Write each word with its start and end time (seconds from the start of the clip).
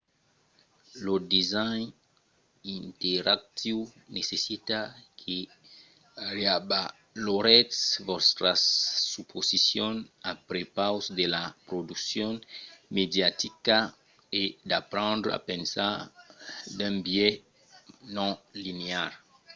lo 1.05 1.15
design 1.35 1.85
interactiu 2.79 3.77
necessita 4.17 4.79
que 5.19 5.37
reavaloretz 6.37 7.77
vòstras 8.07 8.61
suposicions 9.13 9.99
a 10.29 10.31
prepaus 10.49 11.03
de 11.19 11.25
la 11.35 11.43
produccion 11.67 12.33
mediatica 12.97 13.77
e 14.41 14.43
d’aprendre 14.69 15.29
a 15.33 15.39
pensar 15.51 15.95
d’un 16.77 16.95
biais 17.05 17.41
non-linear 18.15 19.11